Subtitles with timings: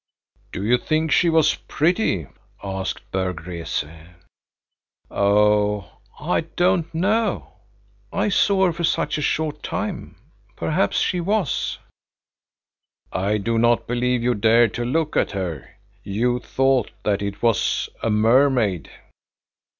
[0.51, 2.25] "Did you think she was pretty?"
[2.63, 3.83] asked Berg Rese.
[5.11, 7.51] "Oh, I do not know,
[8.11, 10.15] I saw her for such a short time.
[10.55, 11.77] Perhaps she was."
[13.13, 15.69] "I do not believe you dared to look at her.
[16.03, 18.89] You thought that it was a mermaid."